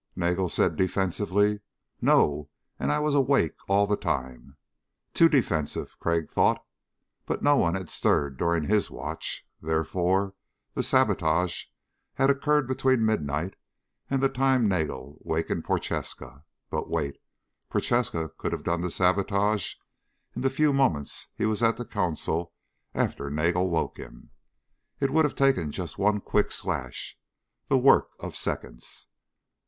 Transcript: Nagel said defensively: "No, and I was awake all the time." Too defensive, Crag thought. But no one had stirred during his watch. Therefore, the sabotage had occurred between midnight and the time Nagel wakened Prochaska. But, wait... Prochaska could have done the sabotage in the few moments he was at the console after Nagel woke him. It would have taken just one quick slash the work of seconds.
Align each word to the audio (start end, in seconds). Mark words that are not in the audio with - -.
Nagel 0.15 0.49
said 0.49 0.77
defensively: 0.77 1.59
"No, 2.01 2.49
and 2.79 2.91
I 2.91 2.97
was 2.97 3.13
awake 3.13 3.53
all 3.69 3.85
the 3.85 3.95
time." 3.95 4.57
Too 5.13 5.29
defensive, 5.29 5.95
Crag 5.99 6.27
thought. 6.27 6.65
But 7.27 7.43
no 7.43 7.55
one 7.55 7.75
had 7.75 7.87
stirred 7.87 8.35
during 8.35 8.63
his 8.63 8.89
watch. 8.89 9.47
Therefore, 9.61 10.33
the 10.73 10.81
sabotage 10.81 11.65
had 12.15 12.31
occurred 12.31 12.67
between 12.67 13.05
midnight 13.05 13.55
and 14.09 14.23
the 14.23 14.27
time 14.27 14.67
Nagel 14.67 15.19
wakened 15.23 15.65
Prochaska. 15.65 16.45
But, 16.71 16.89
wait... 16.89 17.17
Prochaska 17.69 18.29
could 18.39 18.53
have 18.53 18.63
done 18.63 18.81
the 18.81 18.89
sabotage 18.89 19.75
in 20.35 20.41
the 20.41 20.49
few 20.49 20.73
moments 20.73 21.27
he 21.35 21.45
was 21.45 21.61
at 21.61 21.77
the 21.77 21.85
console 21.85 22.53
after 22.95 23.29
Nagel 23.29 23.69
woke 23.69 23.97
him. 23.97 24.31
It 24.99 25.11
would 25.11 25.25
have 25.25 25.35
taken 25.35 25.71
just 25.71 25.99
one 25.99 26.21
quick 26.21 26.51
slash 26.51 27.19
the 27.67 27.77
work 27.77 28.09
of 28.19 28.35
seconds. 28.35 29.05